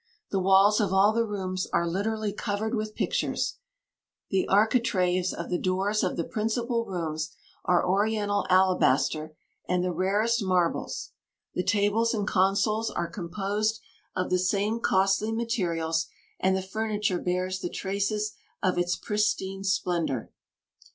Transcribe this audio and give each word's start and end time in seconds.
The 0.31 0.39
walls 0.39 0.81
of 0.81 0.91
all 0.91 1.13
the 1.13 1.27
rooms 1.27 1.67
are 1.71 1.87
literally 1.87 2.33
covered 2.33 2.73
with 2.73 2.95
pictures; 2.95 3.59
the 4.31 4.47
architraves 4.47 5.31
of 5.31 5.51
the 5.51 5.59
doors 5.59 6.03
of 6.03 6.17
the 6.17 6.23
principal 6.23 6.85
rooms 6.85 7.29
are 7.65 7.87
oriental 7.87 8.47
alabaster 8.49 9.35
and 9.69 9.83
the 9.83 9.93
rarest 9.93 10.41
marbles; 10.43 11.11
the 11.53 11.63
tables 11.63 12.15
and 12.15 12.27
consoles 12.27 12.89
are 12.89 13.11
composed 13.11 13.79
of 14.15 14.31
the 14.31 14.39
same 14.39 14.79
costly 14.79 15.31
materials; 15.31 16.07
and 16.39 16.57
the 16.57 16.63
furniture 16.63 17.19
bears 17.19 17.59
the 17.59 17.69
traces 17.69 18.33
of 18.63 18.79
its 18.79 18.95
pristine 18.95 19.63
splendour." 19.63 20.31